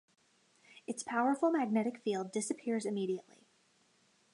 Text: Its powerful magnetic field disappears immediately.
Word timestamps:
Its 0.87 1.03
powerful 1.03 1.51
magnetic 1.51 1.99
field 1.99 2.31
disappears 2.31 2.87
immediately. 2.87 3.45